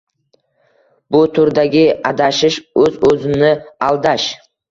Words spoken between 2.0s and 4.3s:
adashish o‘z-o‘zni aldash